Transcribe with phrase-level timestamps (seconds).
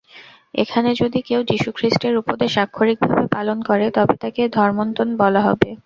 [0.53, 5.69] এখানে যদি কেউ যীশুখ্রীষ্টের উপদেশ আক্ষরিকভাবে পালন করে, তবে তাকে ধর্মোন্মত্ত বলা হবে।